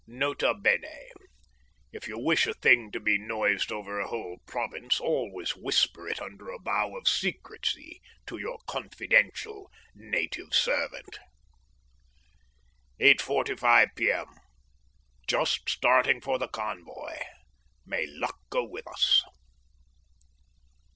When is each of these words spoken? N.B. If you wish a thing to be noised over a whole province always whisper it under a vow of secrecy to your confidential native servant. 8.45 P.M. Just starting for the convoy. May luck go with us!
N.B. 0.09 0.79
If 1.91 2.07
you 2.07 2.17
wish 2.17 2.47
a 2.47 2.55
thing 2.55 2.89
to 2.89 2.99
be 2.99 3.19
noised 3.19 3.71
over 3.71 3.99
a 3.99 4.07
whole 4.07 4.39
province 4.47 4.99
always 4.99 5.51
whisper 5.55 6.07
it 6.07 6.19
under 6.19 6.49
a 6.49 6.57
vow 6.57 6.95
of 6.97 7.07
secrecy 7.07 8.01
to 8.25 8.39
your 8.39 8.57
confidential 8.65 9.69
native 9.93 10.55
servant. 10.55 11.19
8.45 12.99 13.89
P.M. 13.95 14.25
Just 15.27 15.69
starting 15.69 16.19
for 16.19 16.39
the 16.39 16.47
convoy. 16.47 17.19
May 17.85 18.07
luck 18.07 18.39
go 18.49 18.63
with 18.63 18.87
us! 18.87 19.23